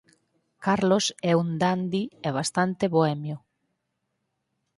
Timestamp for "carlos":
0.65-1.05